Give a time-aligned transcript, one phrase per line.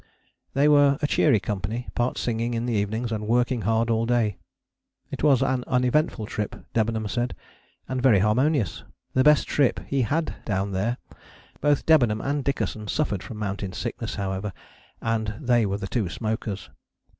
[0.55, 4.39] They were a cheery company, part singing in the evenings and working hard all day.
[5.11, 7.35] It was an uneventful trip, Debenham said,
[7.87, 8.83] and very harmonious:
[9.13, 10.97] the best trip he had down there.
[11.59, 14.53] Both Debenham and Dickason suffered from mountain sickness, however,
[15.01, 16.71] and they were the two smokers!